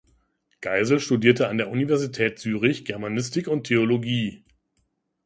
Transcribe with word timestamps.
Geisel 0.61 0.99
studierte 0.99 1.47
an 1.47 1.59
der 1.59 1.69
Universität 1.69 2.39
Zürich 2.39 2.85
Germanistik 2.85 3.47
und 3.47 3.67
Theologie. 3.67 4.43